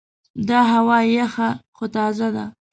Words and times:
دا 0.47 0.59
هوا 0.73 0.97
یخه 1.17 1.49
خو 1.75 1.85
تازه 1.95 2.27
ده. 2.35 2.45